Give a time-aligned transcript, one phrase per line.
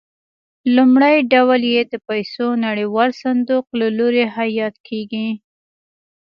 [0.75, 5.27] لومړی ډول یې د پیسو نړیوال صندوق له لوري حیات کېږي.